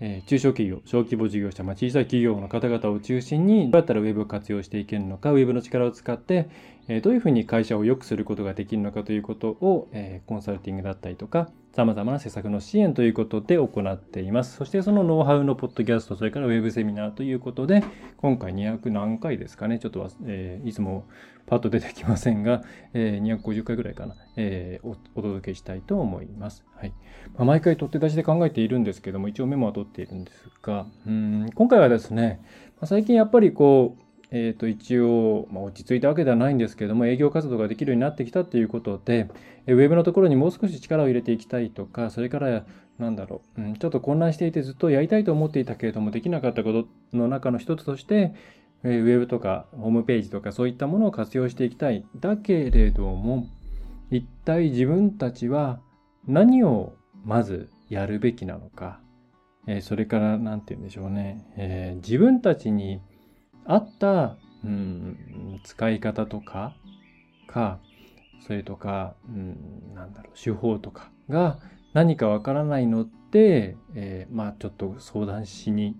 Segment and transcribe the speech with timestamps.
[0.00, 6.48] えー、中小企業、小規模事業者、まあ、小さい企業の方々を中心にどうやったらウェブを活用していけるのか、ウェブの力を使って、
[6.88, 14.56] えー、どういうふうに会社を良くすることができるのかということを、えー、コンサルティングだったりとか、様々な施策の支援ということで行っています。
[14.56, 17.84] そしてそのノウハウのポッドキャスト、それからウェブセミナーということで、
[18.16, 21.04] 今回200何回ですかね、ちょっとは、え、いつも
[21.50, 22.62] パッと出てきませんが、
[22.94, 26.64] えー、250回ぐらいかな、えーお、届けしたいと思います。
[26.76, 26.92] はい。
[27.34, 32.40] まあ、毎回取って出しで考えているんですけども、一応メモは取っているんですが、うん今回はですね、
[32.76, 39.28] まあ、最近やっぱりこう、え、ー、と、一応、まあ、落ち着いたわけではないんですけども、営業活動ができるようになってきたということで、
[39.66, 42.64] ウェブのところにもう少し力を入れていきたいとか、それから、
[43.00, 48.34] なんだろう、うん、ちょっと混乱していてずっとやりたいと思っていたけれども、できなかったことの中の一つとして、
[48.82, 52.04] ウェブとかホームページとかそういったものを活用していきたい。
[52.16, 53.46] だけれども、
[54.10, 55.80] 一体自分たちは
[56.26, 59.00] 何をまずやるべきなのか、
[59.66, 63.00] えそれから、なんて言うんでしょうね、えー、自分たちに
[63.64, 66.74] 合った、うん、使い方とか、
[67.46, 67.78] か、
[68.46, 71.58] それとか、うん、なんだろう、手法とかが
[71.92, 75.96] 何かわからないのって、えー、まあちょっと相談しに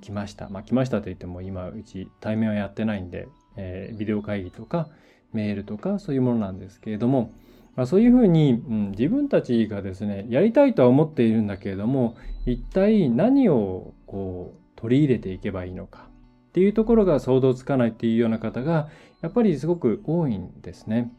[0.00, 0.48] 来ました。
[0.48, 4.88] まあ来ましたと言っても今うち対面はやってないんで、えー、ビデオ会議とか
[5.32, 7.32] メールとかそういうものなんですけれども、
[7.76, 16.08] まあ、そういうふうに、うん、自分たちがですね、やりたいとは思っているんだけれども、一体何をこう取り入れていけばいいのか
[16.48, 18.88] っていうところが想像つかないっていうような方が
[19.20, 21.12] やっぱりすごく多いんですね。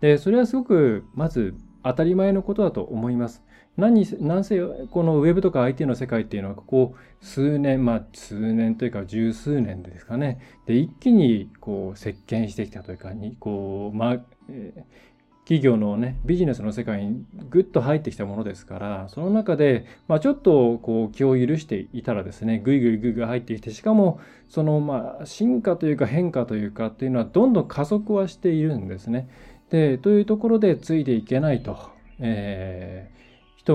[0.00, 3.42] で、それはすごくまず当たり前のことだと思います。
[3.78, 14.16] 何何せこのウェブとか IT の世界っていうのはここ数年まあ数年というか十数年ですかねで一気にこう席巻してきたというかにこうまあ、
[14.50, 14.82] えー
[15.48, 29.30] 企業のね、ビジネスの世界にぐっと入ってきたものですから、その中で、まあ、ちょっとこう気を許していたらですね、ぐいぐいぐいぐい入ってきて、しかも、そのまあ進化というか変化というかっていうのはどんどん加速はしているんですね。
[29.70, 31.78] で、というところでついていけないと。
[32.18, 33.17] えー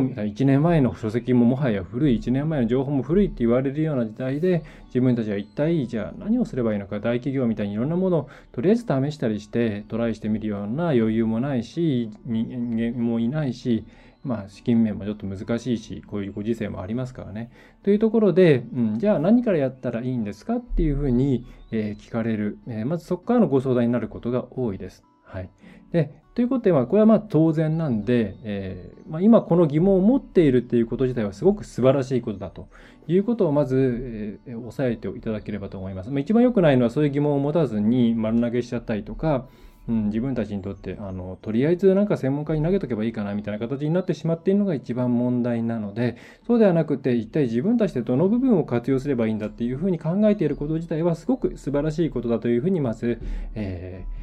[0.01, 13.85] 1年前の書籍ももはや古い、1年前の情報も古いって言われるような時代で、自分たちは一体じゃあ何をすればいいのか、大企業みたいにいろんなものをとりあえず試したりしてトライしてみるような余裕もないし、人間もいないし、
[14.23, 17.51] まあ、資金面もちょっと難しいし、こういうご時世もありますからね。
[17.83, 25.03] というところで、うん、じゃあ何からやったらいいんですかっていうふうに、えー、聞かれる、えー、まずそこからのご相談になることが多いです。
[25.25, 25.49] はい。
[25.91, 32.67] で、ということで、まあ、これはまあ当然なんで、えー、まあ、今この疑問を持っているっていうこと自体はすごく素晴らしいことだと
[33.07, 36.09] いうことをまず、えー、押さえていただければと思います。
[36.09, 39.45] まあ、一番良くないのはそういう疑問を持たずに丸投げしちゃったりとか、
[39.87, 46.15] うん、自分たちにとってあのとりあえずなんか専門家に投げとけばいいかなみたいな形になってしまっているのが一番問題なので
[46.47, 53.19] そうではなくて一体自分たちでどの部分を活用すればいいんだっていうふうに考えていること自体はすごく素晴らしいことだというふうにまず、
[53.55, 54.22] えー、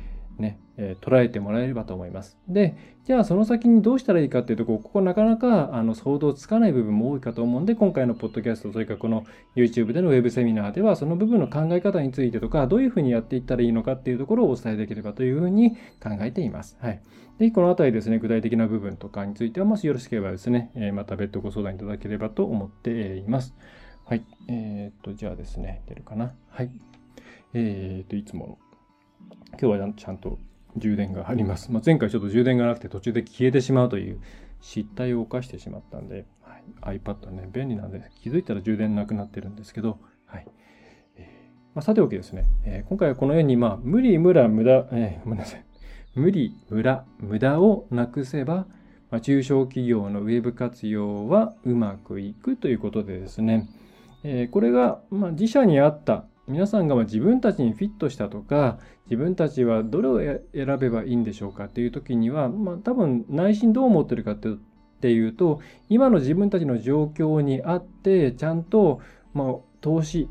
[1.01, 2.39] 捉えてもらえればと思います。
[2.49, 9.25] で、じゃあその先にどうしたらいいかっていうとこ、ここなかなかあの想像つかない部分も多いかと思うんで、今回のポッドキャスト、それからこの
[9.57, 15.73] YouTube でのウェブセミナーでは、その部分の考え方についてとか、どういうふうにやっていったらいいのかっていうところをお伝えできればというふうに
[16.03, 16.77] 考えています。
[16.81, 17.01] はい。
[17.39, 23.55] で、このあたりですね、具体的な部分とかについては、もしよろしければですね、え、また別途ご相談いただければと思っています。
[24.05, 24.25] はい。
[24.49, 26.35] えー、っと、じゃあですね、出るかな。
[26.51, 26.71] はい。
[27.55, 28.59] えー、っと、いつもの
[29.59, 30.39] 今日はちゃんと
[30.77, 31.73] 充電があります。
[31.73, 34.21] まあ、前回ちょっと充電がなくて途中で消えてしまうという
[34.61, 36.27] 失態を犯してしまったんで、
[36.83, 40.47] はい、iPad はね、便利なんで気づいたら充電なくなってるんですけど、はい。
[41.17, 41.25] えー、
[41.75, 45.65] まあ、さておきですね、えー、今回はこのように、まあ、無理、無駄、無駄、えー、ごめんなさい。
[46.15, 48.67] 無理、無駄、無駄をなくせば、
[49.11, 53.69] まあ、中小企業のウェブ活用はうまくいくということでですね、
[54.23, 58.79] えー、これが、まあ、自社にあった皆さんが自分たちにフィットしたとか
[59.11, 64.37] 自分たちはどれを選べばいいんでしょうかっていう時には、まあ、多分内心どう思ってるかっ
[65.01, 69.01] ていうと今の自分たちの状況にあってちゃんと、
[69.35, 70.29] まあ、投資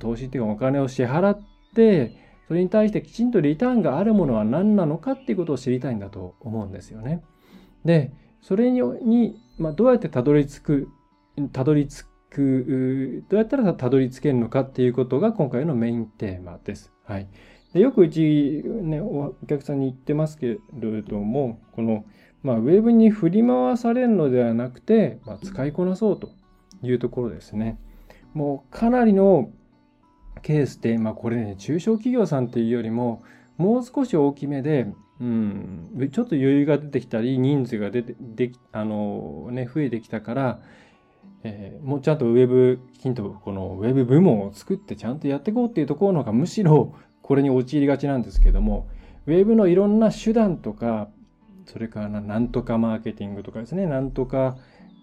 [0.00, 1.40] 投資っていうかお金を支払っ
[1.74, 2.16] て
[2.48, 7.22] それに対してきちんとリターンがあるものは何なのかっていうことを知りたいんだと思うんですよね。
[7.84, 8.12] で
[8.42, 10.88] それに、まあ、どうやってたどり着く
[11.52, 16.92] たどり着く、どうやったらたどり着けるのかっていうことが今回のメインテーマです。
[17.04, 17.28] はい。
[17.76, 22.06] でよくうち、ね、お客さんに言ってますけれども、この、
[22.42, 26.30] まあ、ウェブに振り回されるのではなくて、まあ、使いこなそうと
[26.82, 27.78] いうところですね。
[28.32, 29.50] もうかなりの
[30.42, 33.22] ケースで、まあ、これね、中小企業さんっていうよりも、
[33.58, 34.86] もう少し大きめで、
[35.20, 40.60] うん、ちょっと余裕が出てきたり、人数が出て、であのね、増えてきたから、
[41.42, 46.94] えー、もうちゃんとウェブ、きちんとこのウェブ部門を作ってちゃんとやっていこうっていうところの方がむしろ
[47.26, 48.86] これに陥りがちなんですけども、
[49.26, 51.08] ウェブのいろんな手段とか、
[51.66, 54.56] それからなんとかマーケティングとかですね、なんとか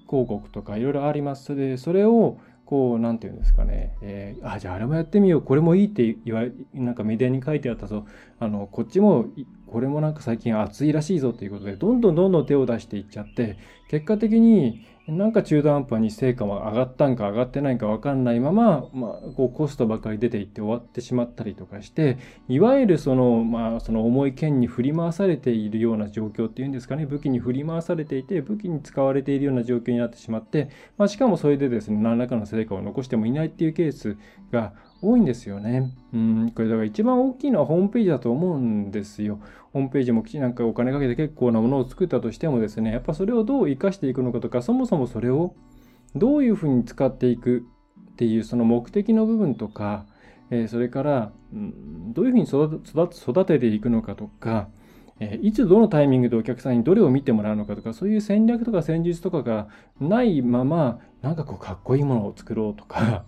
[0.09, 1.53] 広告とかいろいろあります。
[1.53, 8.05] で、それをこう、なんていうんですかね、えー、あ、じゃああれもやってみよう、これもいいって言われ、なんかメディアに書いてあったぞ、
[8.39, 9.25] あの、こっちも、
[9.67, 13.57] これもなんか最近熱いらしいぞっていうことで、どんどんどんどん手を出していっちゃって、
[13.89, 22.17] 結果的になんか中途半端に成果も上がったんか上がってないか分かんないまま、まあ、こうコストばかり出ていって終わってしまったりとかして、
[22.47, 34.15] いわゆるその、まあ、その重い剣に振り回されているような状況っていうんですかね、武器に振り回されていて、武器に使われているような状況になってしまって、まあ、しかもそれでですね、何らかの成果を残してもいないっていうケース
[34.53, 34.71] が
[35.01, 35.91] 多いんですよね。
[36.13, 39.39] うん、これだから一番大きいのはホームページだと思うんですよ。
[39.73, 45.55] ホームページもきちなんかお金かけて結構なものを作ったとしてもですね、やっぱそれをどう活かしていくのかとか、そもそもそれを
[46.15, 47.65] どういうふうに使っていく
[48.11, 50.05] っていうその目的の部分とか、
[50.51, 54.69] えー、それから、うん、どういうふうに育てていくのかとか、
[55.19, 59.67] えー、いつどのタイミングでお客さんにどれを見てもらうのかとか、そういう戦略とか戦術とかが
[59.99, 63.25] ないまま、なんかこうかっこいいものを作ろうとか、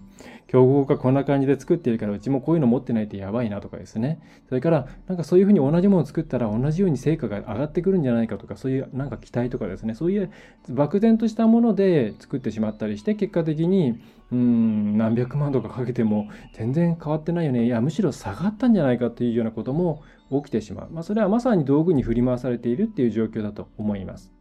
[0.55, 4.21] 競合がこんな感じで作ってるからうちもこういうの持ってないとやばいなとかですね。
[4.47, 9.95] それからなんかそういうふうに同じものを作ったら同じように成果が上がってくるんじゃないかとかそういうなんか期待とかですね。
[9.95, 10.31] そういう
[10.69, 13.99] 漠然としたもので作ってしまったりして結果的に
[14.31, 17.65] うん何百万とかかけても全然変わってないよね。
[17.65, 20.89] いやむしろ下がったんじゃないかっていうようなことも起きてしまう。
[20.89, 24.34] まあそれはまさに道具に振り回されているっていう状況だと思います。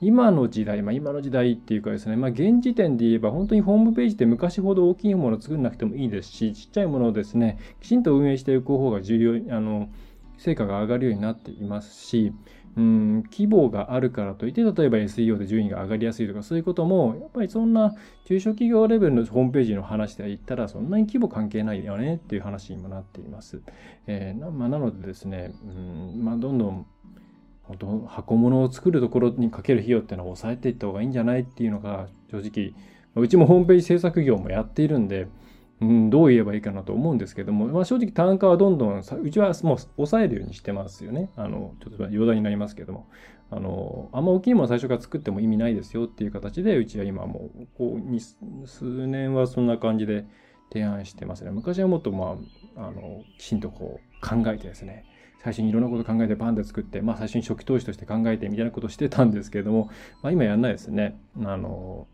[0.00, 9.88] 今の時代、まあ、今の時代っていうかですね、まあ、現時点で言えば本当にホームページって昔ほど大きいものを作らなくてもいいですし、ちっちゃいものをですね、きちんと運営していく方が重要、あの、
[10.36, 12.32] 成果が上がるようになっていますし、
[12.76, 17.94] うん、規模があるからといって、例えば SEO で順位が上がりやすいとか、そういうことも、やっぱりそんな
[18.24, 23.62] 中小企業レベルのホームページの話で言ったら、そんなに規模関係ないよねっていう話にもなっています。
[24.08, 26.86] えーなまあ、なのでですね、うんまあ、どんどん
[27.64, 32.74] 本当箱物を作るところにかける費用っていうのは抑えていった方がいいんじゃないっていうのが正直
[33.16, 35.28] うちもホームページ制作業もやっているんで、
[35.80, 41.30] うん、どう言えばいいかなと思うんですけども、まあ、正直単価はどんどんうちはもう抑えるようにしてますよね。
[41.36, 43.06] あのちょっと余談になりますけども。
[43.50, 50.24] あのあんま大きいもの最初から作っても意味ないですよっていう形でうちは今もうこう数年はそんな感じで
[50.72, 51.50] 提案してますね。
[51.52, 52.36] 昔はもっとま
[52.76, 55.04] ああのきちんとこう考えてですね
[55.44, 59.90] 最初にいろんなこと考えてパンで作って、まあ最初に初期投資として考えてみたいなことしてたんですけれども、
[60.22, 61.20] まあ今やんないですね。
[61.44, 62.08] あの、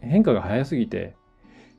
[0.00, 1.14] 変化が早すぎて、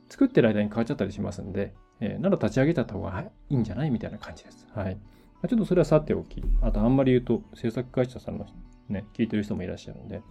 [0.08, 4.66] 作ってる間に変わっちゃったりしますんで、えー、なら立ち上げちゃった方がいいんじゃないみたいな感じです。
[4.74, 4.98] はい。
[5.50, 8.46] ちょっとそれはさておき、あとあんまり言うと制作会社さんの
[8.88, 10.22] ね、聞いてる人もいらっしゃるんで。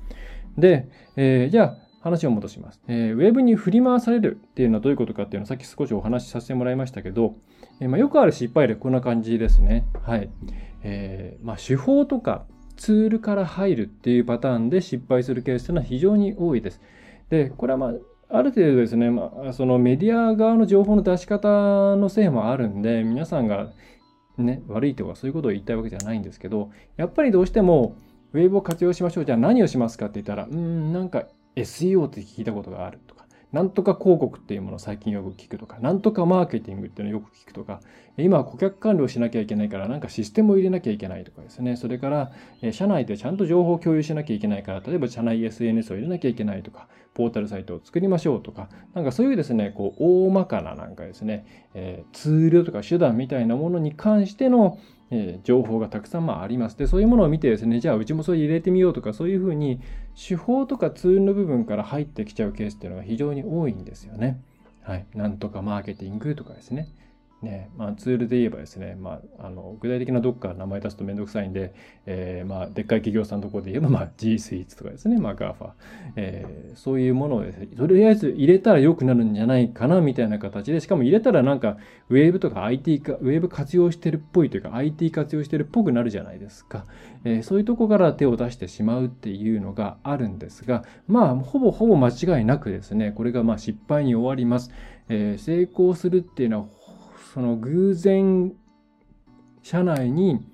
[0.56, 3.14] で、えー、じゃあ話を戻します、えー。
[3.14, 7.34] ウェブに振り回されるっていうのはどういうことかっていうのをさっき少しお話しさせてもらいましたけど、
[7.80, 9.86] えー、まあ、よくある失敗例こんな感じですね。
[10.02, 10.28] はい。
[10.82, 12.44] えー、まあ、手法とか
[12.76, 16.82] ツールから入るっていうパターンで失敗するケースというのは非常に多いです。
[17.30, 17.92] で、これはまあ、
[18.28, 23.70] ある程度ですね、まあ、そのメディア側の情報の出し方のせいもあるんで、皆さんが
[24.36, 27.96] ね、悪いとかそういうことを言いたいわけじゃないんですけど、やっぱりどうしても、
[28.34, 29.24] ウェブを活用しましょう。
[29.24, 31.24] じゃあ何をしますかって言ったら、うん、なんか
[31.56, 37.80] SEO って聞いたことがあるとか、なんとか広告っていうものを最近よく聞くとか、なんとかマーケティングっていうのをよく聞くとか、
[38.18, 41.76] 今は顧客管理をしなきゃいけないから、なんかシステムを入れなきゃいけないとかですね。
[41.76, 42.32] それから、
[42.72, 54.78] 社内でちゃんと情報を共有しなきゃいけないから、例えば社内 SNS を入れなきゃいけないとか、ポータルサイトを作りましょうとか、なんかそういうですね、こう、大まかななんかですね、え、ツールとか手段みたいなものに関しての、
[55.10, 56.78] え情報がたくさんまああります。
[56.78, 59.80] で、そういうものを見てですね、じゃあうちもそれ入れてみようとか、そういうふうに
[60.16, 64.40] 手法とかツールの部分から入ってきちゃうケースっていうのは非常に多いんですよね。
[64.82, 65.06] はい。
[65.14, 66.88] なんとかマーケティングとかですね。
[67.44, 71.74] ねまあ、ツールで言えばですね、まあ、あの具体的などっか名前出すとめんどくさいんで、
[72.06, 75.70] えー、まあ、でっかい企業さんのところで言えば、 まあ、G スイーツとかですね、まあ、GAFA、
[76.16, 81.76] えー、そういうものをですね、とりあえず入れたら良くなるんじゃないかなみたいな形で、しかも入れたらなんか、
[82.08, 86.86] ウェーブとか IT か、ウェーブ活用してるっぽいというか、IT 活用してるっぽくなるじゃないですか。
[87.24, 94.70] えー、そういうとこから手を出してしまうっていうのがあるんですが、まあ、ほぼほぼ間違いなくですね、これがまあ失敗に終わります。
[95.08, 96.66] えー、成功するっていうのは
[97.34, 98.52] その偶然
[99.64, 100.46] 社内に、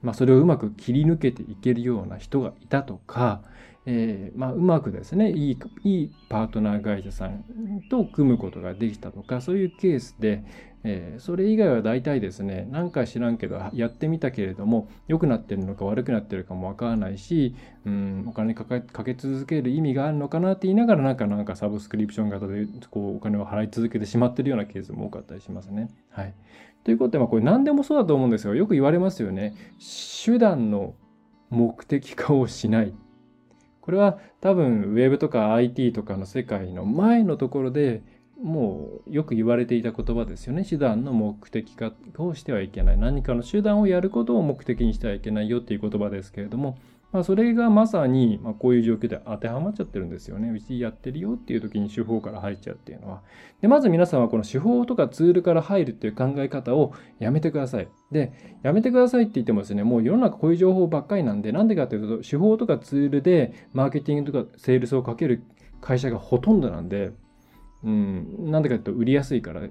[0.00, 3.42] まあ、それをうまく切り抜けていけるような人がいたとか、
[3.84, 7.42] えー、まあ、うまくですねいいいいパートナー会社さん
[7.90, 10.44] と組むことができたとかそういうケースで、
[10.82, 25.90] えー、それ以外は大体ですね何か知らんけどやってみたけれども良くなってるのか悪くなってるかもわからないし、うん、お金かけ続ける意味があるのかなって言いながらなんかなんかサブスクリプション型でこうお金を払い続けてしまってるようなケースも多かったりしますね。
[26.10, 26.34] はい、
[26.84, 29.54] ということで、まあ、これ何でもそうだと思うんですがよく言われますよね。
[30.24, 30.94] 手段の
[31.50, 32.94] 目的化をしない。
[33.82, 38.02] これは多分ウェブとか IT とかの世界の前のところで
[38.42, 40.64] もうよく言われていた言葉ですよね。
[40.64, 42.98] 手段の目的化をしてはいけない。
[42.98, 46.78] 何かの手段をやることを目的にしてはいけないよっていう言葉ですけれども、
[47.12, 50.50] まあ、それがまさに、まこういう状況で当てはまっちゃってるんですよね。
[50.50, 53.22] うちやってるよっていう時に手法から入っちゃうっていうのは。
[53.60, 57.88] で、まず皆さんはこの手法とかツールから入るっていう考え方をやめてください。
[58.12, 58.32] で、
[58.62, 65.42] やめてくださいって言ってもですね、もう世の中こういう情報ばっかりなんで、なんでかというと、手法とかツールでマーケティングとかセールスをかける
[65.80, 67.10] 会社がほとんどなんで、
[67.82, 69.62] うん、なんでかというと売りやすいから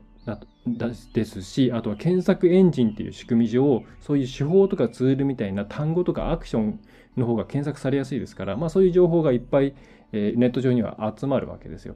[1.14, 6.80] ですし、あとは検索エンジンっていう仕組み上、そういう手法とかツールみたいな単語とかアクション
[7.18, 9.76] の方が検索されやすいですから、まあそういう情報がいっぱい、
[10.12, 11.96] えー、ネット上には集まるわけですよ。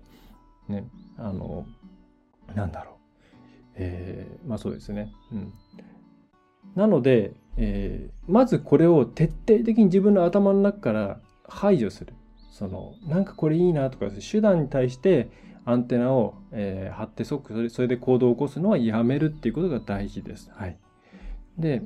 [0.67, 0.85] ね。
[1.17, 1.65] あの、
[2.55, 2.95] なんだろう。
[3.75, 5.11] えー、まあそうですね。
[5.31, 5.53] うん。
[6.75, 12.13] なので、えー、まずこれを徹底的に自分の頭の中から排除する。
[12.51, 15.29] その、なんかこれいいなとか、手段に対して
[15.65, 20.51] アンテナを、えー、張って即それそれで行動を起こすのはやめるっていうことが大事です。
[20.53, 20.77] はい。
[21.57, 21.81] で、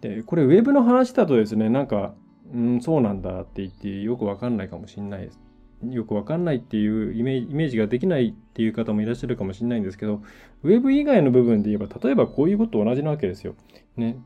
[0.00, 2.14] でこれウェブの話だとですね、なんか、
[2.52, 5.40] うん、そうなんだって言ってよくわかんないかもしれないです。
[5.88, 10.22] よくわかんないっていうイメージができないっていう方もいらっしゃるかもしれないんですけど、
[10.64, 13.54] ウェブ以外の部分で言えば、例えばこういうこと同じなわけですよ。
[13.96, 14.18] ね。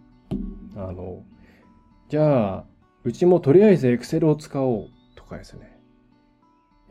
[0.77, 1.23] あの、
[2.09, 2.65] じゃあ、
[3.05, 5.72] うちもとりあえず Excel を使おうとかですね。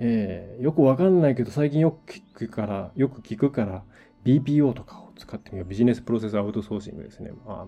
[0.03, 3.84] えー、よくわかんないけど最近よく聞くから、よく聞くから
[4.25, 5.67] BPO とかを使ってみよう。
[5.67, 7.31] ビジネスプロセスアウトソーシングですね。
[7.46, 7.67] ま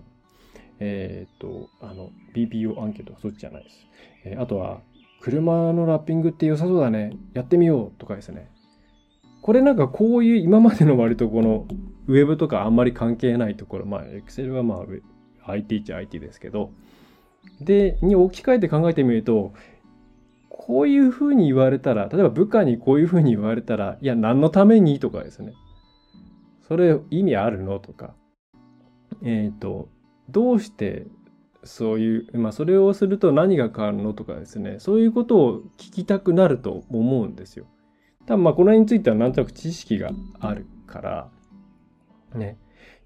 [0.80, 3.86] えー、っと、あの、BPO アンケートはそっちじゃないです。
[4.24, 4.80] えー、あとは、
[5.20, 7.16] 車のラッピングって良さそうだね。
[7.34, 8.50] やってみようとかですね。
[9.40, 11.68] これなんかこういう今までの割とこの
[12.08, 14.84] ウェブとかあんまり関係ないところ、まあ Excel はま
[15.46, 16.72] あ IT っちゃ IT ですけど、
[17.60, 19.52] で、に置き換えて考えてみると、
[20.64, 25.52] こういうふうに言われたら、例えば部下にこういうふうに言われたら、いや、何のためにとかですね。
[26.66, 28.14] それ意味あるのとか。
[29.22, 29.90] えっ、ー、と、
[30.30, 31.06] どうして
[31.64, 34.76] そういう、まあ、それをすると何が変わるのとかですね。
[34.78, 37.66] そういうことを聞きたくなると思うんですよ。
[38.24, 41.30] 多分まあ、この辺についてはなんとなく知識があるから、
[42.34, 42.56] ね。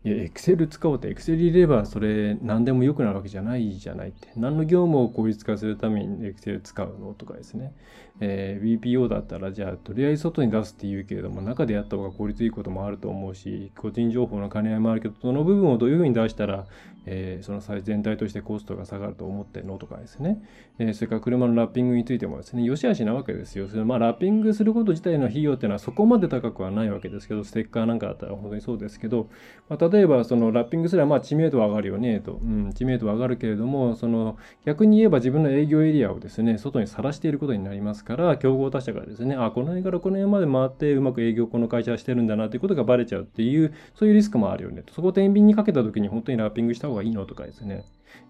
[0.09, 4.29] いや、エクセル使おうって、エクセル入れればそれ何でも良くなるわけじゃないじゃないって。
[4.37, 7.75] 何の業務を効率化するためにエクセル使うのとかですね。
[8.21, 8.59] え。
[8.62, 16.67] bpo だったら、じゃあ、とりあえず外に出すって言うけれども、中でやった方が効率いいこともあると思うし、個人情報の兼ね合いもあるけど、その部分をどういうふうに出したら、
[17.11, 20.43] えー、その際全体としてコストが下がると思ってのとかですね。
[20.79, 23.67] えー、それから車のラッピングについてもですね、良し悪しなわけですよ。
[23.69, 29.31] それまあ、ラッピングすること自体の費用っていうのはそこまで高くはないわけですけど、ステッカーなんかだったら本当にそうですけど、
[29.71, 44.95] まあ、例えば例えばそのラッピングすればまあ知名度は上がるよねと、うん、知名度は上がるけれども、その逆に言えば自分の営業エリアをですね、外にさらしていることになりますから、競合他社がですね、あ、この辺からこの辺まで回ってうまく営業この会社はしてるんだなということがバレちゃうっていう、そういうリスクもあるよねと。
[44.95, 47.85] そこを天秤にかけた時に本当にラッピングした方がいいのとかですね、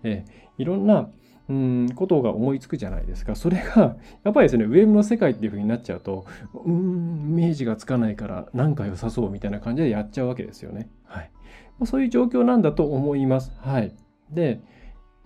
[0.05, 1.11] えー、いろんな、
[1.51, 3.35] うん、ことが思いつくじゃないですか。
[3.35, 10.91] それが、やっぱりですね、ウェブの世界っていう風になっちゃうと、うん、イメージがつかないから、なんか良さそうみたいな感じでやっちゃうわけですよね。
[11.07, 11.31] はい。
[11.79, 13.53] まあ、そういう状況なんだと思います。
[13.61, 13.93] はい。
[14.31, 14.61] で、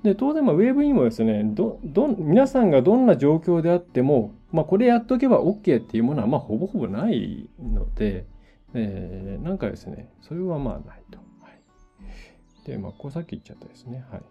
[0.02, 8.26] で当然、ウェブにもですねど、ど、皆さんがどんな状況であっても、まあ、これやっとけば OK っていうものは、まあ、ほぼほぼないので、
[8.75, 11.18] えー、なんかですね、それはまあないと。
[11.40, 14.04] はい、で、まあ、こうさっき言っちゃったですね。
[14.11, 14.23] はい。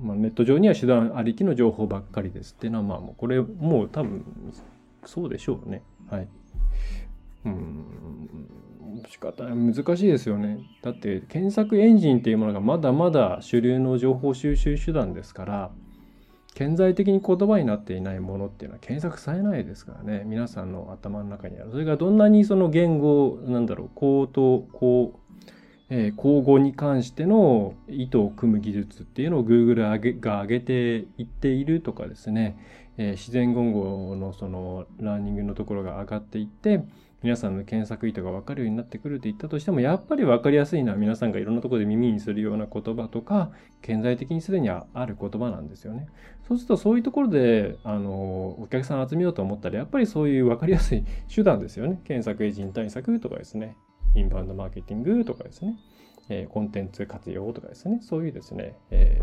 [0.00, 4.24] まあ、ネット上には手段ありきの情報ばっかりですっていうのは、まあ、もうこれ、もう多分、
[5.04, 5.82] そうでしょうね。
[6.08, 6.28] はい。
[7.46, 7.84] うん。
[9.06, 10.58] 仕方難しいですよね。
[10.82, 15.70] だって検索エンジンっていうものがまだまだ主流の情報収集手段ですから、
[16.54, 20.24] 顕在的に言葉になっていないものっていうのは検索されないですからね。
[20.24, 21.70] 皆さんの頭の中にある。
[21.70, 25.26] それがどんなにその言語、なんだろう、口頭、こう、
[25.88, 32.58] えー、口語に関しての意図を組む技術っていうのを Google が上げていっているとかですね、
[32.96, 36.82] えー、自然言語のそのラーニングのところが上がっていって
[37.22, 43.50] 皆さんの検索意図が分かるようになってくると言ったとしてもやっぱり分かりやすいのは皆さんがいろんなところで耳にするような言葉とか
[43.82, 46.08] 顕在的にすでにある言葉なんですよね。
[46.46, 51.04] そうするとそういうところであのお客さん集めようと思ったらやっぱりそういう分かりやすい
[51.34, 52.00] 手段ですよね。
[52.04, 53.76] 検索エンジン対策とかですね
[54.14, 55.76] インバウンドマーケティングとかですね、
[56.28, 59.20] えー、コンテンツ活用とかですねそういうですね、え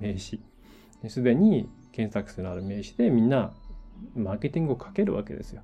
[0.00, 0.40] ー、名詞
[1.08, 3.52] すでに検索数のある名詞でみんな
[4.14, 5.62] マーケティングをかけるわけですよ。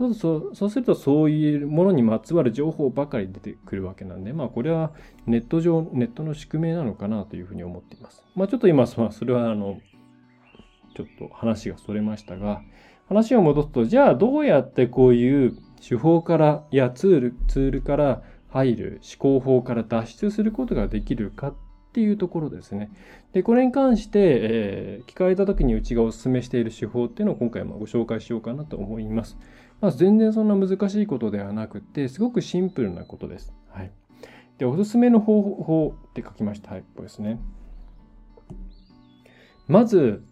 [0.00, 4.92] そうそうそうするとそういうものにまつわる情報ばかり出てくるわけなんで、まあこれは
[5.26, 8.24] ネット上、ネットの宿命なのかなというふうに思っています。
[8.34, 9.78] まあちょっと今、それはあの、
[10.96, 12.62] ちょっと話がそれましたが、
[13.08, 15.52] 話を戻すと、じゃあどうやってこういう
[15.86, 21.54] 手法からやツール、ツールから入る思考法から脱出することができるかっ
[21.92, 22.90] ていうところですね。
[23.32, 29.36] で、これに関して、えー、聞かれた時にうちがお勧めしている手法っていうのを今回もご紹介しようかなと思います。
[29.80, 33.54] まあ、全然そんな難しいことではなくて、すごくシンプルなことです。
[33.70, 33.90] はい。
[34.58, 36.72] で、おすすめの方法って書きました。
[36.72, 37.40] はい、ここですね。
[39.66, 40.22] まず、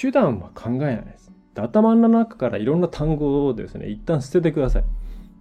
[0.00, 1.32] 手段は考えないです。
[1.54, 4.84] で頭の中からいろんな単語をですね、一旦捨ててください。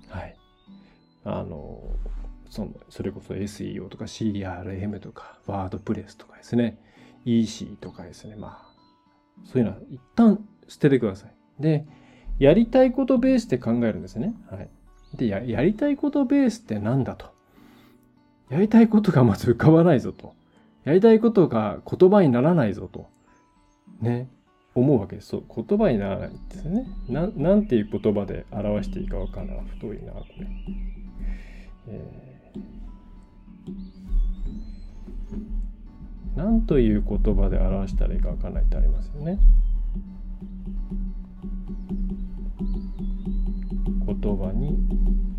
[0.10, 0.36] はい。
[1.24, 1.82] あの、
[2.50, 6.80] そのそれこそ SEO とか CRM とかワードプレスとかですね
[7.25, 8.68] EC とかですねまあ
[9.46, 11.86] そういうのは一旦捨ててくださいで
[12.39, 14.70] やりたいことベースで考えるんですねはい
[15.15, 17.27] でややりたいことベースって何だと
[18.50, 20.34] やりたいことがまず浮かばないぞと
[20.84, 23.10] やりたいことが言葉にならないぞと
[24.01, 24.29] ね
[24.77, 25.29] 思うわけです。
[25.29, 26.86] そう、言葉にならないんですね。
[27.10, 29.65] ななんていう言葉で表していいかわからない。
[29.65, 30.48] 太いな、これ。
[31.89, 32.58] えー
[36.36, 39.39] 何という言葉で表したらいいか分かんないってありますよね。
[44.22, 44.78] 言葉に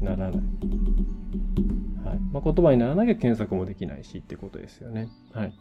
[0.00, 0.32] ならない。
[2.04, 5.08] はいまあ、言葉にならなきゃ検索もできないしってことですよね。
[5.32, 5.54] はい。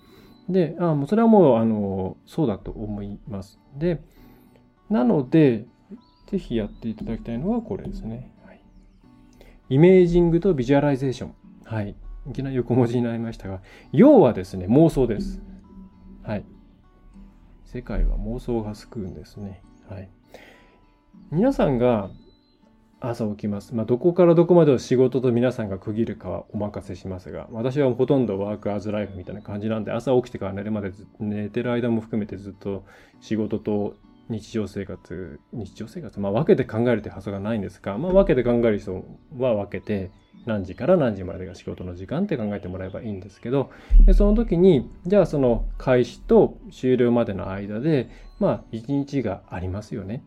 [0.49, 3.59] で、あもうそれはもう、あの、そうだと思います。
[3.75, 4.01] で、
[4.89, 5.65] なので、
[6.27, 8.31] ぜひやっていただきたいのはこれですね。
[8.45, 8.61] はい、
[9.69, 11.35] イメージングとビジュアライゼーション。
[11.65, 11.95] はい。
[12.29, 15.41] いきなり横文字になりましたが、要はですね、妄想です。
[16.23, 16.45] はい。
[17.65, 19.61] 世界は妄想が救うんですね。
[19.89, 20.09] はい。
[21.31, 22.09] 皆さんが
[22.99, 23.75] 朝起きます。
[23.75, 32.85] まあ、どこからどこまでを仕事と皆さんが区切るかはお任せしますが、私はほとんどワークアズライフみたいな感じなんで、朝起きてから寝るまで寝てる間も含めてずっと
[33.21, 33.95] 仕事と
[34.29, 39.05] 日常生活、日常生活、まあ分けて考えるって発想がないんですが、まあ分けて考える人
[39.37, 40.11] は分けて、
[40.47, 43.69] 何時から何時までが仕事の時間って考えてもらえばいいんですけど
[44.05, 50.23] でその時にじゃあその開始と終了までの間でまあ一日がありますよね。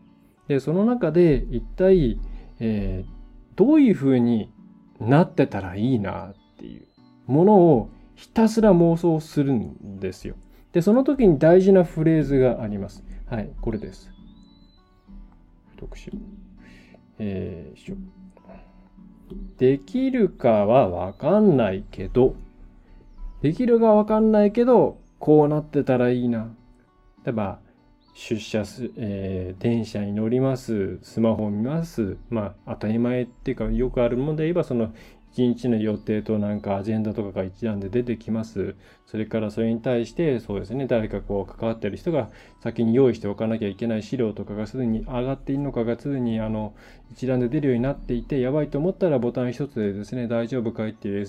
[0.47, 2.19] でその中で一体、
[2.63, 4.53] えー、どういうふうに
[4.99, 6.85] なってたらいいなっていう
[7.25, 10.35] ものをひたすら妄想するんですよ。
[10.71, 13.03] でその時に大事なフレーズがあります。
[13.25, 14.11] はい、これです。
[15.77, 16.11] 特集。
[17.17, 17.95] えー、
[19.57, 22.35] できるかはわかんないけど、
[23.41, 26.53] できるかわかんないけど、こうなってたらいいな。
[27.25, 27.59] 例えば、
[28.23, 32.17] 出社す、えー、電車に乗ります、スマホを見ます。
[32.29, 34.93] まあ、当たり前っていうか、よくあるもので言えば、その、
[35.31, 38.75] 一日の予定となんかアジェンダとかが一覧で出てきます。
[39.11, 42.29] それからそれに対してそうですね、誰かこう関わってる人が
[42.61, 46.73] 先に用意しておかなきゃいけない資料とかがすでに上がっているのかがすでにあの
[47.11, 51.25] 一覧で出るようになっていて、やばいと思ったらボタン一つでですね、大丈夫かいっていう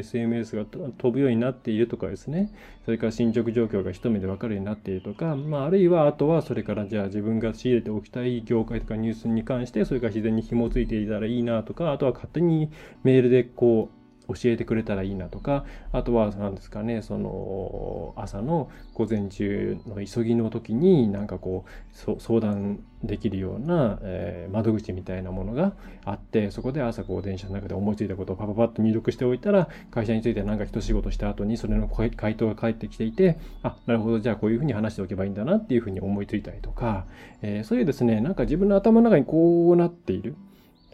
[0.00, 2.52] SMS が飛ぶようになっているとかですね、
[2.84, 12.72] それから進捗状況が一目でわかるようになっているとか、まあ、あるいはあとはそれからじゃあ自分が仕入れておきたい業界とかニュースに関して、それが自然に紐付いていたらいいなとか、あとは勝手に
[13.04, 21.64] メールでこう教えてくれたらいいなとかあとは何ですかねその朝の午前中の急ぎの時になんかこ
[22.06, 25.72] う相談できるような、えー、窓口みたいなものが
[26.04, 37.06] あってそこで朝こう電車の中で思いついたことをパパパッと入力しておいたら会社について何か一仕事した後にそれの回答が返ってきていてあなるほどじゃあこういうふうに話しておけばいいんだなっていうふうに思いついたりとか、
[37.42, 40.36] えー、そういうですねなんか自分の頭の中にこうなっている。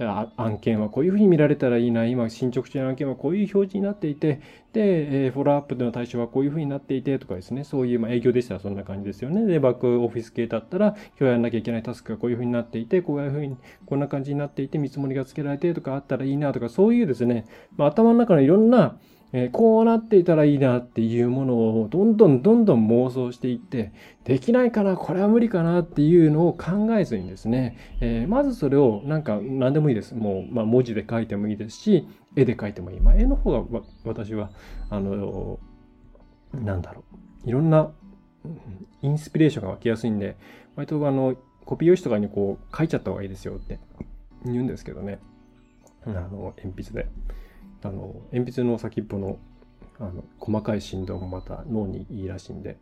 [0.05, 4.41] だ案件はこういうふうに見られたらいいな、今進捗中の案件はこういう表示になっていて、
[4.73, 9.45] で、え、フォローアップでの対象はこういうふうになっていてとかですね、そういう、まあ、営業でしたらそんな感じですよね。
[9.45, 13.57] で、バックオフィス系だったら、今日やらなきゃいけないタスクがこういうふうになっていて、こういうふうに、
[13.87, 18.99] こんな感じになっていて、見積もりがつけられてとかあったらいいなとか、そういうですね、まあ、頭の中のいろんな、
[19.33, 23.93] え、こうなっていたらいいなっていうものをどんどんどんどん妄想していって、
[24.25, 30.15] できないかな、これは無理かなっていうのを考えずにですね、え、まずそれをなんか何でもいいです。
[30.15, 33.01] もう、ま、文字で書いてもいいですし、絵で描いてもいい。
[33.01, 34.51] まあ、絵の方が私は、
[34.91, 35.59] あの、
[36.53, 37.05] なんだろ
[37.45, 37.91] う、いろんな
[39.03, 40.37] インスピレーションが湧きやすいんで、
[40.77, 41.37] 割とあの、
[41.67, 43.79] コピー用紙とかにこう書いちゃった方がいいですよって
[44.47, 45.19] 言うんですけどね。
[46.07, 47.09] あの、鉛筆で。
[47.83, 49.39] あの鉛筆の先っぽの
[50.01, 52.77] あの細かい振動もまた脳にいいらしいんで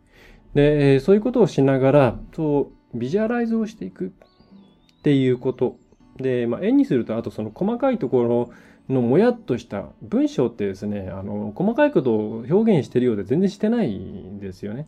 [0.53, 5.77] でそういうことをしながらそうビジュアライズをしていくっていうこと
[6.17, 14.87] で、まあ、絵にするとあとその細かいところのもやっとした文章ってですねあの細かいことを表現してるようで全然してないんですよね。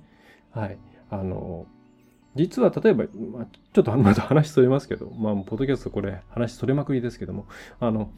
[0.51, 0.77] はい。
[1.09, 1.65] あの
[2.35, 7.47] 実は例えば、まあ、ちょっとまた話それますけど、まあ、ポッドキャストこれ話それまくりですけども、
[7.79, 8.11] あの、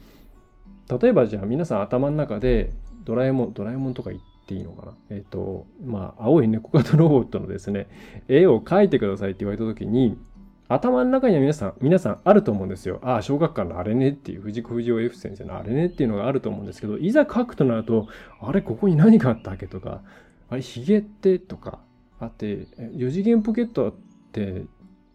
[1.00, 2.72] 例えばじゃあ皆さん頭の中で
[3.04, 4.92] ドラえもん、ドラえもんとか言っていいのかな？
[5.10, 7.88] えっ、ー、と、まあ、青い猫型ロボットのですね、
[8.28, 10.18] 絵を描いてくださいって言われた時に、
[10.68, 13.00] 頭の中には皆さん、皆さんあると思うんですよ。
[13.02, 18.08] ああ、小学館のあれねっていう、藤子不二雄 F 先生のあれねっていうのがあると思うんですけど、いざ書くとなると、
[18.40, 20.02] あれ、ここに何があったっけとか、
[20.48, 21.80] あれ、ヒゲってとか、
[22.20, 23.94] あって、4次元ポケットっ
[24.32, 24.64] て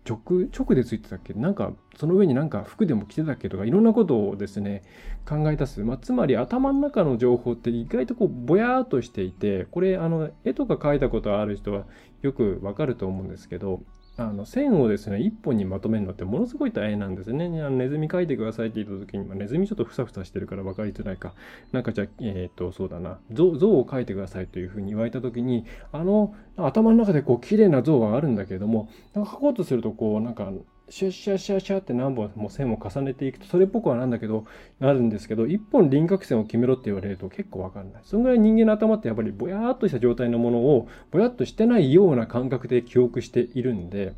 [0.08, 1.34] 直、直でついてたっけ？
[1.34, 4.84] なんか、その上になんか服でも着てたっけとか、いろんなことをですね、
[5.28, 5.84] 考え出す。
[5.84, 11.86] まあ、つまり頭の中の情報って意外とこう、ぼやーっとしていて、これ、あの、絵とか描いたことある人は
[12.22, 13.82] よくわかると思うんですけど、
[14.20, 17.46] あの線をですね一本にまとめるのってものすごい大変なんですね。
[17.62, 21.34] あのネズミ描いてくださいって言った時に、まあ、ネズミちょっとふさふさしてるから分かりづらいか。
[21.72, 23.20] なんかじゃあ、えっ、と、そうだな。
[23.32, 30.52] 像を描いてくださいというふうに言われた時に、あの頭の中でこう綺麗な像があるんだけれども、なんか描こうとするとこうなんか
[30.90, 34.46] シャッシャッシャッシャッって何本も線を重ねていくと、それっぽくはなんだけど、
[34.80, 38.02] なるんですけど、一本輪郭線を決めろって言われると結構わかんない。
[38.06, 44.14] そのぐらい人間の頭ってやっぱりぼやーっとした状態のものを、ぼやっとしてないような感覚で記憶しているんで、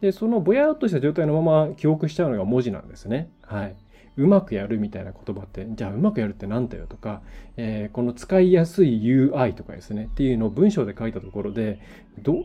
[0.00, 3.30] で、そのぼやっとした状態のまま記憶しちゃうのが文字なんですね。
[3.42, 3.76] はい。
[4.16, 7.22] うまくやるみたいな言葉って、じゃあうまくやるって何だよとか、
[7.56, 11.80] えー、この使いやすい UI とかですね、っていうのを文章で書いたところで、
[12.22, 12.44] ど、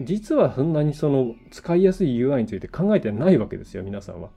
[0.00, 4.28] 実はそんなにその使いやすい UI について考えてないわけですよ、皆さんは。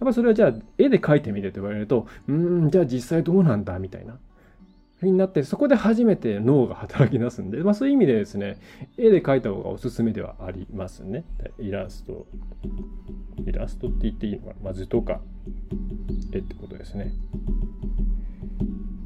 [0.00, 4.18] やっぱそれはじゃあ絵で描いてみてと言われると、うーん、じゃあ実際どうなんだみたいな。
[5.02, 8.58] になって、そこで初めて脳が働き出すんで、まあそういう意味でですね、
[8.98, 11.24] 絵で描いた方がおすすめではありますね。
[11.58, 12.26] イラスト。
[13.46, 14.54] イラストって言っていいのかな？
[14.62, 15.22] まあ図とか
[16.34, 17.12] 絵ってことですね。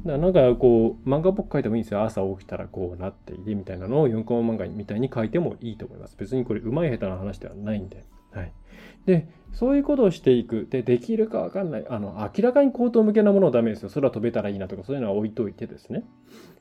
[0.05, 2.03] だなんかこう、漫画っぽく描いてもいいんですよ。
[2.03, 6.15] 朝起きたらこうなっていてみたいなのを4コマ漫画みたいに描いてもいいと思います。
[6.17, 8.05] 別にこれ上手い下手な話ではないんで。
[8.31, 8.53] はい。
[9.05, 10.67] で、そういうことをしていく。
[10.69, 11.85] で、できるかわかんない。
[11.89, 13.89] あの、明らかに口頭向けなものはダメですよ。
[13.89, 16.03] 空飛べたらいいなとか、そういうのは置いといてですね。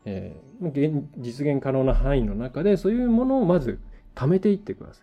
[0.07, 3.81] えー、実現可能な範囲の中で、そういうものをまず
[4.15, 5.03] 貯めていってくださ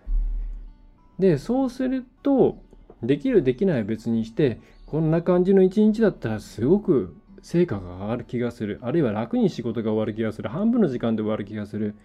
[1.20, 1.22] い。
[1.22, 2.58] で、そうすると、
[3.04, 8.80] できるできないは別にして、こんな感じの一日だったらすごく成果が上がる気がする。
[8.82, 10.50] あるいは楽に仕事が終わる気がする。
[10.50, 11.96] 半分の時間で終わる気がする。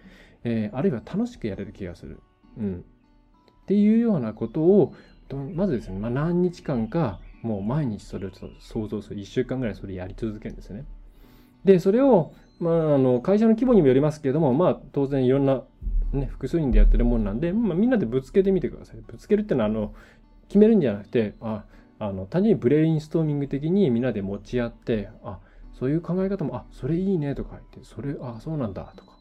[0.43, 2.19] えー、あるいは楽しくやれる気がする。
[2.57, 2.85] うん。
[3.63, 4.93] っていうようなことを
[5.55, 10.85] まずですね、まあ、何日間かもう毎日それを想像する1週間ぐらいそれやり続けるんですね。
[11.65, 15.63] でそれを、まあ、あの会社の規模にもよりますけれども、まあ、当然いろんな、
[16.13, 18.97] ね、複数人でやってるもんなんで、まあ、みんなでぶつけてみてください。
[19.05, 19.93] ぶつけるっていうのはあの
[20.47, 21.65] 決めるんじゃなくてあ
[21.99, 25.39] あの単にブレインストーミング的にみんなで持ち合ってあ
[25.73, 29.11] そういう考え方もあそれいいねとか言ってそれあそうなんだとか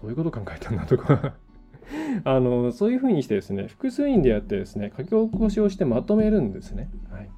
[0.00, 1.34] そういうこと考えたんだとか
[2.24, 6.90] あのそういうふうにしてですね複数人でやってですね書き起こしをしてまとめるんですね。
[7.10, 7.30] はい、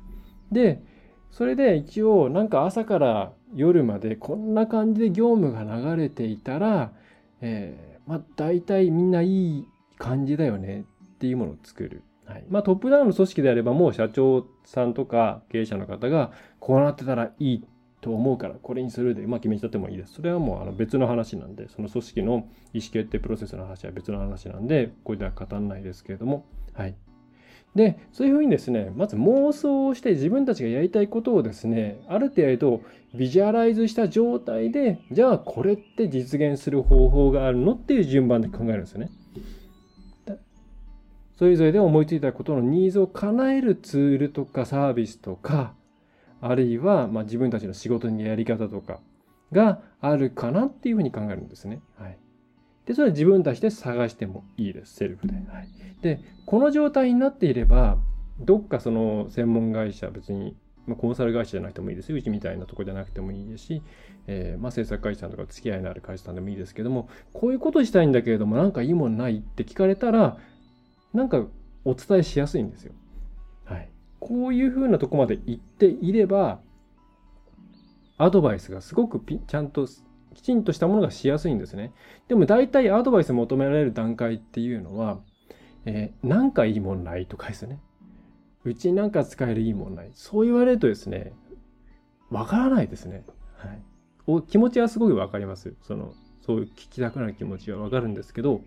[0.52, 0.82] で
[1.30, 6.92] それで一応なんか朝から夜までこんな感じで業務が流れていたら、
[7.40, 10.84] えー、まあ大体みんないい感じだよね
[11.14, 12.02] っていうものを作る。
[12.26, 17.64] はいまあ、トップダウンの組織であればもう社長さんとか経営者の方がこうなってたらいい
[18.04, 20.12] と思うからこれにするで、まあ、決めちゃってもいいです。
[20.14, 22.32] それはもうあの別の話なんで、その組織の
[22.74, 26.94] 意思決定プロセスの話は別の話なんで、これでは語らないですけれども、はい。
[27.74, 32.82] で、そういうふうにですね、まず妄想をして自分たちがやりたいことをですね、ある程度
[33.14, 39.10] ビジュアライズした状態で、じゃあこれって実現する方法があるのっていう順番で考えるんですよね。
[41.36, 45.74] それぞれで思いついたことのニーズを叶えるツールとかサービスとか、
[46.40, 49.00] あるいはま自分たちの仕事のやり方とか
[49.50, 51.80] があるかなっていうふうに考えるんですね。
[51.98, 52.18] はい、
[52.86, 55.34] でそれは自分たちで探してもいいですセルフで。
[55.34, 55.68] はい、
[56.02, 57.98] でこの状態になっていれば
[58.40, 62.16] どっかその専門会社別にまあ、コンサル会社じゃなくてもいいですよ。
[62.16, 63.82] うちみたいなとこじゃなくてもいいですし、
[64.26, 70.36] えー、まあ、制作会社さんとか付き合いのある会社さんでもいいですけども、こういうことしたいんだけれども、なんかいいもんないって聞かれたら、
[71.14, 71.46] なんか
[71.84, 72.92] お伝えしやすいんですよ。
[73.64, 73.90] はい。
[74.20, 76.60] こういうふうなとこまで行っていれば、
[78.18, 79.86] アドバイスがすごくピちゃんと
[80.34, 81.92] きちんとしたものがしやすいんですね。
[82.28, 85.20] でも大体アドバイス求められる段階っていうのは、
[85.86, 87.80] えー、なんかいいもんないとかですね。
[88.64, 90.10] うちなんか使えるいいもんない。
[90.14, 91.32] そう言われるとですね、
[92.30, 93.24] わからないですね。
[93.56, 93.82] はい。
[94.26, 95.74] お気持ちはすごいわかります。
[95.82, 98.62] その、そういう聞きたくなる気持ちはわかるんですけど、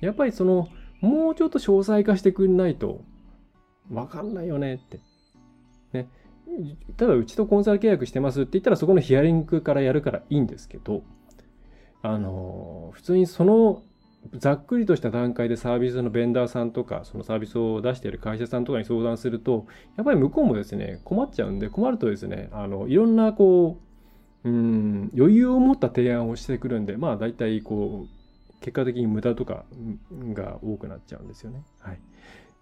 [0.00, 0.68] やっぱりその、
[1.00, 3.02] もうちょっと詳細化してくんないと、
[3.90, 5.00] わかんないよねって。
[5.92, 6.08] ね。
[6.96, 11.02] ただうちとコンサル契約してますって言ったらそこのヒアリングからやるからいいんですけど、
[12.02, 13.82] あの、普通にその
[14.34, 23.80] ざっくりとした段階でサービスのベンダーさんとか、そのサービスを出している会社さんとかに相談すると、やっぱり向こうもですね、困っちゃうんで、困るとですね、あの、いろんなこ
[24.44, 28.17] う、うん、余裕を持った提案をしてくるんで、まあ大体こう、
[28.60, 29.64] 結果的に無駄とか
[30.34, 31.62] が多くなっちゃうんですよね。
[31.80, 32.00] はい。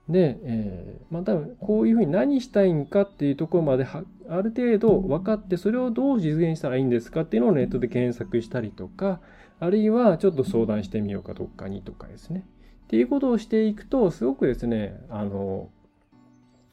[0.08, 4.02] で、えー、まあ多分こういうふうに何したいんかっていうところまであ
[4.42, 9.20] る程度分かってそれをどう実現したらいいんですかっていうのをネットで検索したりとか
[9.58, 12.44] あるいはちょっと相談してみようかどっかにとかですね
[12.84, 15.70] っていうことをしていくとすごくですねあの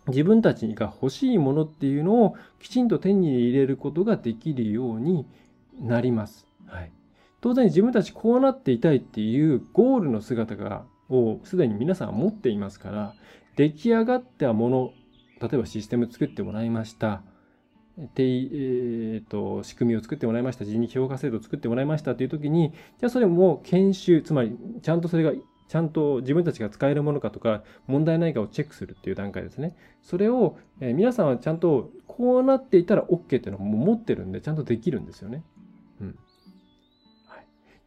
[0.07, 5.25] 自分たちが欲しいものっていうのをきちんと手に入れることができるように
[5.79, 6.45] なります。
[6.67, 6.91] はい、
[7.43, 13.15] 当然自分たちこうなっていたいっていうゴールの姿がをすでに皆さん持っていますから、
[13.57, 14.93] 出来上がったもの、
[15.41, 17.21] 例えばシステム作ってもらいました。
[18.15, 25.33] てえーと、仕組みを作ってもらいました、人力評価制度を作ってもらいましたという時に、じゃあそれも研修、つまりちゃんとそれが
[25.67, 29.75] ちゃんと自分たちが使えるものかとか、問題ないかをチェックするっていう段階ですね。
[30.01, 35.43] それを、えー、皆さんはちゃんとこうなっていたら OK っていうのも持ってるんで、ちゃんとできるんですよね。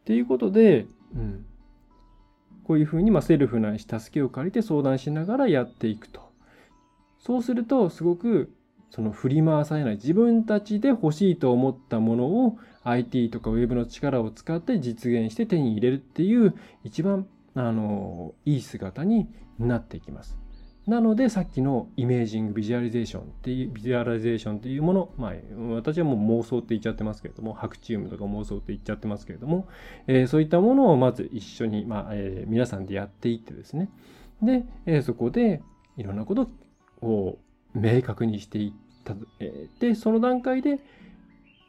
[0.07, 1.45] っていうことで、うん。
[2.63, 6.31] こういうふうにまセルフないし助けを借りて相談しながらやっていくと。
[7.19, 8.53] そうするとすごく
[8.89, 19.27] その振り回されない自分たちで欲しいと思ったものを IT とか Web の力を使って実現して手に入れるっていう一番あのいい姿に
[19.59, 20.37] なっていきます。
[20.87, 25.33] なのでさっきのイメージング、ビジュアリゼーションっていう、ビジュアライゼーションっていうもの、まあ
[25.75, 29.67] 私はもう妄想って言っちゃってますけれども、ハクチウムとか妄想って言っちゃってますけれども、
[30.07, 33.89] えー、そういったものをまず一緒に、まあえー、皆さんでやっていってですね。
[34.41, 35.61] で、えー、そこで
[35.97, 36.49] いろんなこと
[37.01, 37.37] を
[37.73, 40.79] 明確にしていった、えー、で、その段階で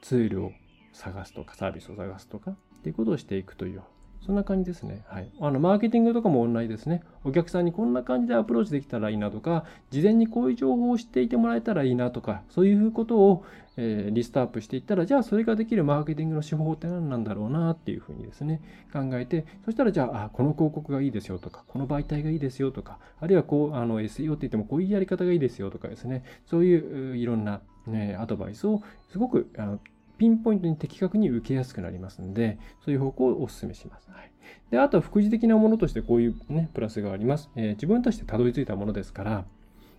[0.00, 0.52] ツールを
[0.92, 3.82] 探すとか、サービスを探すとかっていうことをしていくという
[4.24, 5.04] そんな感じですね。
[5.08, 5.30] はい。
[5.40, 7.02] あの、マーケティングとかもオンラインですね。
[7.24, 13.44] お客さんにこんな感じでアプローチできたらいいなとか、事前にこういう情報を知っていてもらえたらいいなとか、そういうことを、
[13.76, 18.60] えー、リストアップしていったら、じゃあそれができるマーケティングの手法って何なんだろうなっていうふうにですね、
[18.92, 29.78] 考えて、そしたらじゃあ、あこの広告がいいですよとか、この媒体がいいですよとか、あるいはこう、あの、SEO って言ってもこういうやり方がいいですよとかですね、そういういろんな、ね、アドバイスをすごくあの
[30.18, 34.10] ピンポイントに的確に受けやすくなりますので、そういう方向をお勧めします。
[34.10, 34.30] はい、
[34.70, 37.50] であとは副次的なものとしてこういうね、プラスがあります。
[37.56, 39.44] えー、自分としてたどり着いたものですから、やっ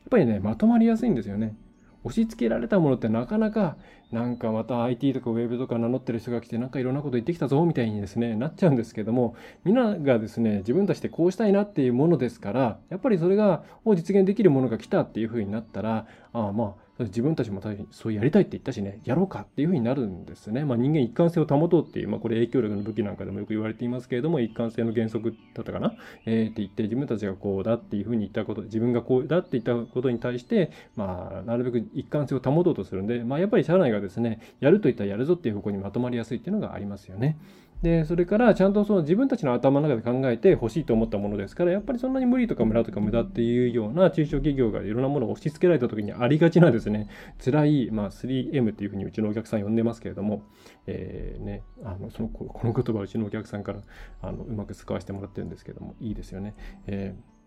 [0.10, 1.56] ぱりね、まとまりやすいんですよね。
[2.04, 3.76] 押し付けられたものってなかなか
[4.12, 20.66] なんかまた IT とか Web とか名乗ってる人が来てなんかいろんなこと言ってきたぞみたいにですねなっちゃうんですけどもみんながですね自分たちでこうしたいなっていうものですからやっぱりそれがを実現できるものが来たっていうふうになったらああまあ自分たちもそうやりたいって言ったしね、やろうかっていうふうになるんですね。
[20.66, 25.94] まあ、人間一貫性を保とうっていう、まあ、これ影響力の武器なんかでもよく言われていますけれども、一貫性の原則だったかな、
[26.26, 37.38] えー、って言って、自分たちがこうだっていうふうに言ったこと、自分がこうだって言ったことに対して、まあ、なるべく一貫性を保とうとするんで、まあ、やっぱり社内がですね、やると言ったらやるぞっていう方向にまとまりやすいっていうのがありますよね。
[37.82, 47.08] で、それからちゃんとその自分たちの頭の中で考えて欲しいと思ったものですから、やっぱりそんなに無理とか無駄とか無駄っていうような中小企業がいろんなものを押し付けられた時にありがちなですね、
[47.44, 50.44] 辛い、まあ 3M っていうふうにうちのお客さん呼んでますけれども、
[50.88, 53.80] えー、ね、あの、その、この言葉うちのお客さんから
[54.22, 56.56] あのうまく使わせてもらってるんですけども、いいですよね。
[56.88, 57.40] えー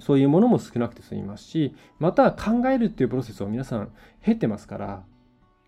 [0.00, 5.04] そういうものも少なくて済みますし、また考えるっていうプロセスを皆さん経てますから、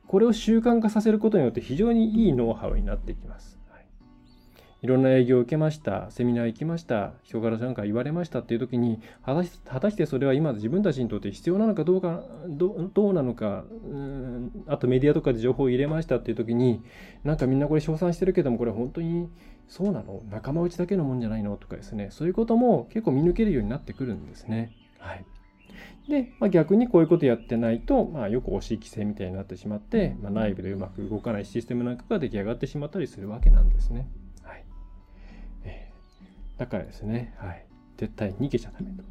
[0.07, 3.59] これを習慣化させることによって非常にいいノウハウになっていきます。
[4.85, 16.83] いろんな営業を受けましたセミナー行きました人からなんか言われましたっていう時に果たし果たしてそれは今自分たちにとって必要なのかどうかどどうなのかうんあとメディアとかで情報を入れましたっていう時に
[17.25, 19.31] なんかみんなこれ称賛してるけどもこれ本当に
[19.69, 20.21] そうなの？
[20.31, 21.57] 仲間内だけのもんじゃないの？
[21.57, 24.73] とかですねそういうことも結構見抜けるようになってくるんですね。
[24.99, 25.25] はい
[26.11, 34.07] で、まあ、逆にこういうことやってないと、まあ、よく惜しい規制みたいになってしまって、まあ、内部でうまく動かないシステムなんかが出来上がってしまったりするわけなんですね。
[36.59, 39.03] だからですね、はい、絶対逃げちゃダメと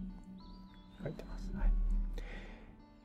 [1.04, 1.52] 書いてます。
[1.56, 1.72] はい、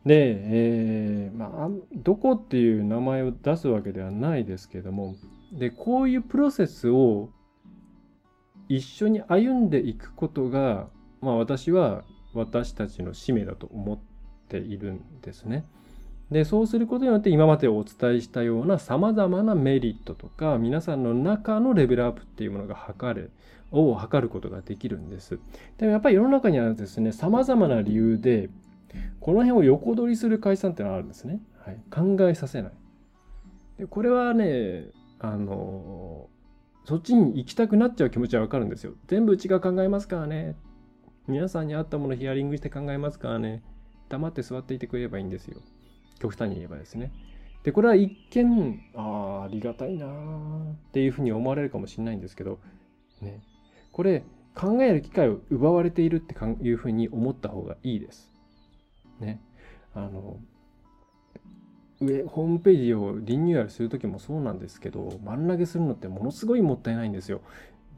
[0.08, 5.16] で、えー、まあ、どこっていう名前を出すわけではないですけども、
[5.52, 7.30] で、こういうプロセスを
[8.68, 10.88] 一緒に歩んでいくことが、
[11.20, 13.98] まあ、私は私たちの使命だと思っ
[14.48, 15.64] ているんですね。
[16.30, 23.30] でそうすることによって今までお伝えしたようなさまざまなメリットとか皆さんの中のレベルアップっていうものが測る
[23.70, 25.38] を測ることができるんです。
[25.78, 28.50] でもやっぱり世の中にはですねさまざまな理由で
[29.20, 31.40] この辺を横取りする解散ってのがあるんですね。
[31.64, 32.72] はい、考えさせない。
[33.78, 34.86] でこれはね
[35.20, 36.28] あの
[36.84, 38.92] そっちに行きたくなっちゃう気持ちはわかるんですよ。
[39.06, 40.56] 全部うちが考えますからね。
[41.26, 43.62] 皆さんに合ったものヒアリングして考えますからね。
[44.08, 45.60] 黙って座っていてくれればいいんですよ。
[46.18, 47.12] 極端に言えばですね。
[47.62, 50.10] で、これは一見、ああ、ありがたいなっ
[50.92, 52.58] ていうふうに思われるかもしれないんですけど、
[53.20, 53.42] ね。
[53.92, 58.32] これ、考える機会を奪われているっていうふうに思った方がいいです。
[59.20, 59.40] ね。
[59.94, 60.38] あの、
[62.00, 67.40] 上、ホームページをリニューアルするときもそうなんですけど、丸投げするのってものすごいもったいないんですよ。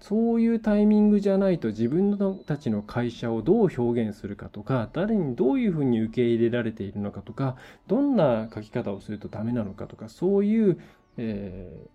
[0.01, 10.81] そういうタイミングじゃないと自分たちの会社をどう表現するかとか誰にどういうふうに受け入れられているのかとかどんな書き方をするとダメなのかとかそういう、
[11.19, 11.87] え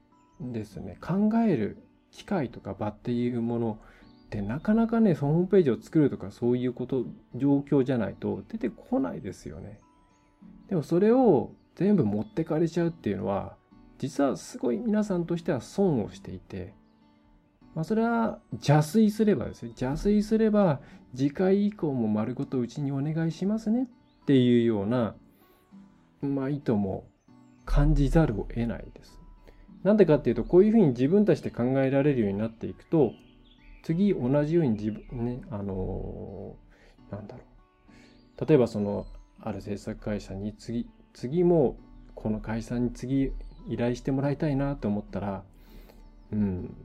[0.41, 1.77] ー、ですね考える
[2.11, 3.79] 機会とか場っていうもの
[4.25, 9.79] ってなかなかねホームページを作るとかそういうこと状況じゃないと出てこないですよね。
[10.69, 13.55] でもそれを全部持ってかれちゃうっていうのは
[13.97, 16.73] 実はすごい皆さんとしては損をしていて
[17.75, 20.79] まあ、それは邪推すればですね、邪推すれば、
[21.13, 25.15] 次回以降も丸ごとうちにお願いしますねっていうような、
[26.21, 27.05] まあ、意図も
[27.65, 29.19] 感じざるを得ないです。
[29.83, 33.11] なんでかっていうと、こういうふうに自分たちで考えられるようになっていくと、
[33.83, 37.43] 次同じように自分ね、あのー、なんだろ
[38.41, 38.45] う。
[38.45, 39.05] 例えばその、
[39.41, 41.77] ある制作会社に次、次も
[42.15, 43.31] この会社に次
[43.67, 45.43] 依頼してもらいたいなと思ったら、
[46.31, 46.75] うん、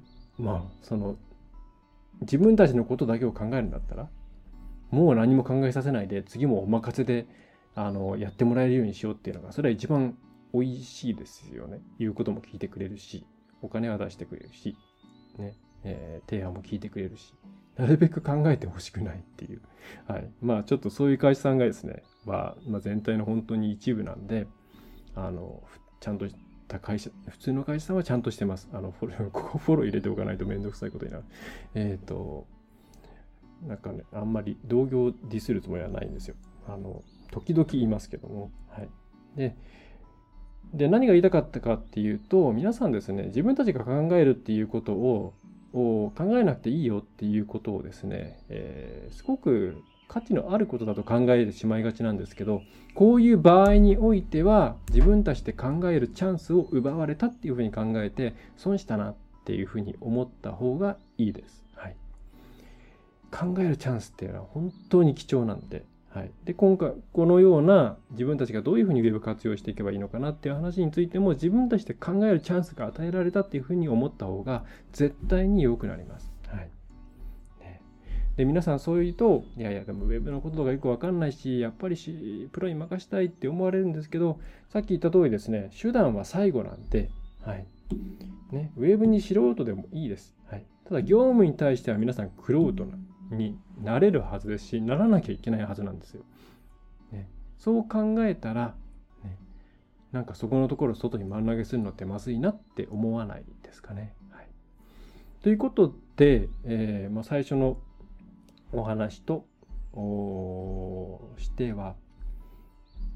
[0.41, 1.17] まあその
[2.21, 4.09] 自分たちのことだけを考えるんだったら
[4.91, 7.27] もう何も考えさせないで次もお任せで
[7.75, 10.17] あのやってもらえるようにしようっていうのがそれは一番
[10.53, 13.25] 美味しいですよね言うことも聞いてくれるし
[13.63, 14.77] お金は出してくれるし
[15.39, 17.33] ねえー、提案も聞いてくれるし
[17.81, 19.63] なるべく考えてほしくないっていう。
[20.07, 20.31] はい。
[20.43, 24.47] まあちょっとそういう会社さんがですね、まあ、まあ、全体の本当に一部なんで、
[25.15, 25.63] あの、
[26.01, 26.27] ちゃんと
[26.71, 28.69] た会社、普通の会社さんはちゃんとしてます。
[28.73, 31.25] あの、フォロー、ここフォロー入れておかないとめんどくさいことになる。
[31.75, 32.47] えっ、ー、と、
[33.67, 36.37] なんかね、あんまり同業ディスるつもりはないんですよ。
[36.69, 37.03] あの、
[37.33, 38.53] 時々言いますけども。
[38.69, 38.89] はい。
[39.37, 39.57] で、
[40.73, 45.35] で、何が言いたかったかっていうと、皆さんですね、自分たちが考えるっていうことを、
[45.73, 52.63] を考えなくていいよっていうことをですね、えー、すごく価値のあることだと考えてしまいがちなんですけど
[52.95, 61.65] こういう場合においては自分たちで考えるチャンスを奪われたっていうふうに考えて損したなっていうふうに思った方がいいです。
[61.77, 61.97] はい、
[63.31, 65.85] 考えるチャンスっていうのは本当に貴重なんで。
[66.09, 76.33] はい、で今回このような自分たちがどういうふうに Web 活用していけばいいのかなっていう話についても自分たちで考えるチャンスが与えられたっていうふうに思った方が絶対に良くなります。
[78.37, 84.39] で皆さんそう言うといやいやでもウェブのこととかよくわかんないしやっぱりしプロに任したいって思われるんですけど
[84.69, 87.11] さっき言った通りですね手段は最後なんで、
[87.45, 87.67] はい。
[88.53, 92.87] ね、ウェブに素人でもいいです、はい、ただ業務に対しては皆さんクロート
[93.31, 96.23] になれるはずですしならなきゃいけないはずなんですよ、
[97.13, 98.75] ね、そう考えたら、
[99.25, 99.37] ね、
[100.13, 104.49] なんかそこのところ外に丸投げするのってまずいなって思わないですかね、はい、
[105.43, 107.79] ということで、えーまあ、最初の
[108.73, 109.47] お話と
[111.39, 111.97] しては、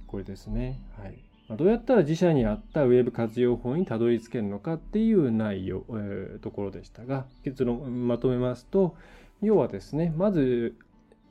[0.06, 0.80] これですね。
[0.96, 1.18] はい。
[1.56, 8.96] どうやったら自社に合ったウェブ活用法にたどり着けるのかっていう内容、えー、ところでしたが、結論まとめますと、
[9.42, 10.74] 要はですね、まず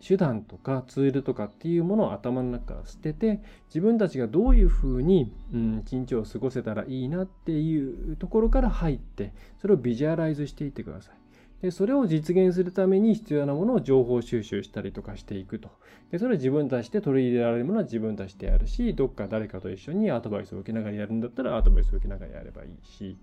[0.06, 11.23] 手段とかツールとかっていうものを頭の中から捨てて、自分たちがどういうふうに、うん、一日を過ごせたらいいなっていうところから入って、それをビジュアライズしていってください。
[11.64, 15.70] でそれを実現するために必要なものを情報収集したりとかしていくと。
[16.12, 23.18] でそれを自分たちで取り入れられるものは自分たちでやるし、どっか誰かと一緒にアドバイスを受けながらやるんだったらアドバイスを受けながらやればいいし、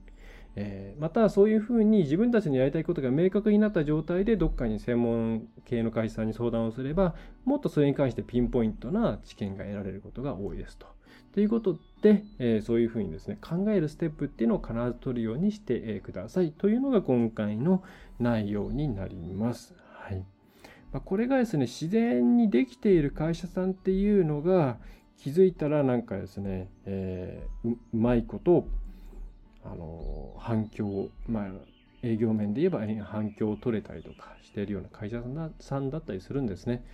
[0.56, 7.14] えー、またそういうふうに自分たちのやりたいことが明確になった状態でどっかに専門系の会社さんに相談をすれば
[7.44, 10.86] もっとそれに関してピンポイントな知見が得られることが多いですと。
[11.34, 17.84] ということで、えー、そういうふうにですね考えるステップっていうのを必ず取るようにして、えくださいというのが今回の
[18.20, 19.74] 内容になります。
[19.94, 20.24] はい
[20.92, 24.78] まあ、これがですね自然にできている会社さんっていうのが
[25.18, 28.66] 気づいたらなんかですね、えー、うまいこと
[29.64, 31.46] あの反響まあ
[32.02, 35.22] 営業面で言えば反響を取れたりとかしているような会社
[35.60, 36.84] さんだったりするんですね。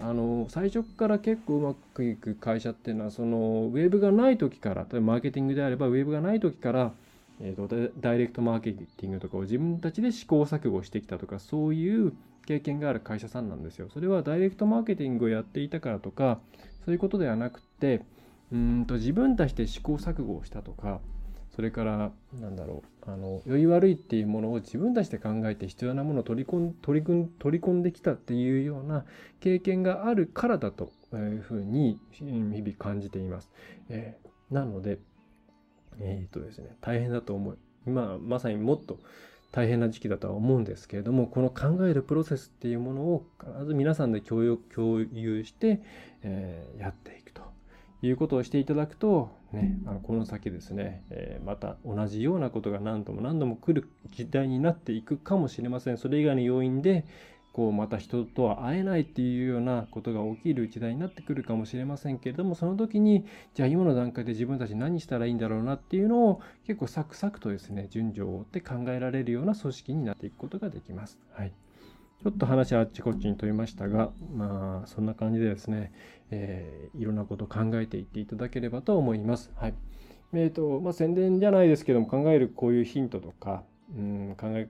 [0.00, 6.92] あの最初から結構うまくいく会社っていうのはそのウェブがない時から例えばマーケティングであればウェブがない時から、
[7.40, 12.12] えーと、ダイレクトマーケティングとかを自分たちで試行錯誤してきたとかそういう
[12.46, 13.88] 経験がある会社さんなんですよ。
[13.92, 16.40] それはダイレクトマーケティングをやっていたからとか
[16.84, 18.02] そういうことではなくて
[18.52, 21.00] うんと自分たちで試行錯誤をしたとか
[21.54, 29.04] それからなんだろうあの良い悪いっていうものを自分たちで考えて必要なものを取り込ん取り組取り込んできたっていうような
[29.40, 33.50] 経験があるからだというふうに日々感じています。
[33.88, 34.98] えー、なので、
[36.00, 37.58] えー、っとですね、大変だと思う。
[37.86, 38.98] 今まさにもっと
[39.50, 45.82] 大変な時期だとは思うんですけれども、この考えるプロセスっていうものを必ず皆さんで共有共有して、
[46.22, 47.42] えー、やっていくと。
[48.04, 55.98] いうことをしていただくと、ね、あのこの先ですね、えー、また同じようなことが何度も何度も来る時代になっていくかもしれません。
[55.98, 57.04] それ以外の要因で、
[57.52, 71.18] こうまた人とは会えないっていうようなことが起きる時代になってくるかもしれませんけれどもその時にじゃあ今の段階で自分たち何したらいいんだろうなっていうのを結構サクサクとですね順序を追って考えられるような組織になっていくことができます。
[71.32, 71.52] はい
[72.22, 75.92] ちょっと話あっちこっちに飛びましたが、まあ、そんな感じでですね、
[76.30, 79.50] えー、いろんなことを考えていっていただければと思います。
[79.56, 79.74] はい。
[80.32, 83.64] えっ、ー、と、まあ、宣伝じゃないですけども、考えるこういうヒントとか、
[83.96, 84.68] うん、考え、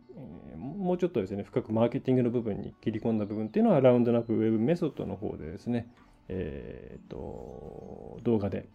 [0.57, 5.89] もうちょっとですね、深くマーケティングの部分に切り込んだ部分っていうのは、ラウンドナップウェブメソッドの方でですね、
[6.29, 8.69] え、ー、と、動画で、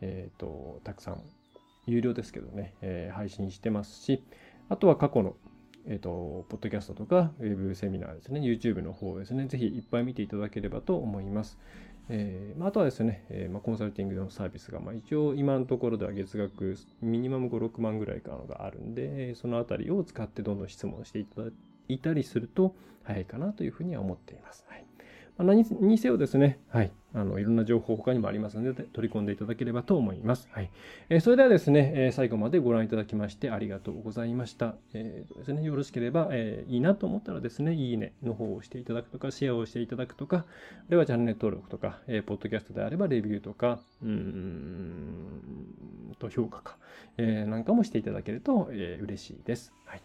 [0.00, 1.22] えっ、と、たくさん、
[1.86, 4.22] 有料ですけどね、え配信してますし、
[4.68, 5.36] あとは過去の
[5.86, 11.58] えっ、ー、と、ポッドキャストとか、ウェブセミナーですね、YouTube の方ですね、ぜひいっぱい見ていただければと思います。
[12.08, 21.50] えーまあ、あとはですね、えーまあ、コンサルティングのサービスが、まあ、一応今のところでは月額ミニマム5、6万ぐらいかのがあるんで、そのあたりを使ってどんどん質問していただ
[21.88, 22.74] いたりすると
[23.04, 24.64] 早いかなというふうには思っています。
[24.68, 24.83] はい、
[25.38, 26.92] 何にせよですね、はい。
[27.12, 30.48] あの、いろんな情報他にもありますので、取り込んでいただければと思います。
[30.52, 30.70] はい。
[31.08, 34.76] えー、それではですね、えー、最後までご覧いただきましてありがとうございました。
[34.92, 40.44] えー、とですね、よろしければ、えー、いいなと思ったらですね、いいねの方をしていただくとか、シェアをしていただくとか、あ
[40.88, 45.74] るいはチャンネル登録とか、えー、ポッドキャストであればレビューとか、うーん
[46.18, 46.78] と評価か、
[47.16, 49.72] えー、なんかもしていただけると、えー、嬉しいです。
[49.84, 50.02] はい。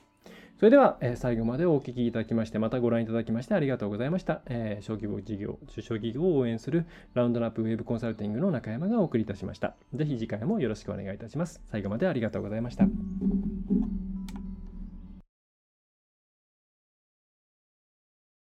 [0.59, 4.41] それでは、えー、最後までお聞きいただきまして、またご覧いただきましてありがとうございました。
[4.47, 9.77] えー、小規模事業、中小企業を応援するラウンドナップウェブコンサルティングの中山がお送りいたしました。
[9.93, 11.61] ぜひ次回もよろしくお願いいたします。
[11.71, 12.83] 最後までありがとうございました。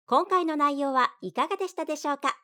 [0.05, 2.37] 今回の内容はいかがでしたでしょうか？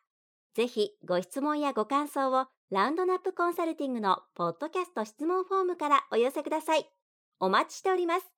[0.55, 6.89] ぜひご質問やご感想をラウンドナップコンサルティングのポッドキャスト質問フォームからお寄せください。
[7.39, 8.38] お待ちしております。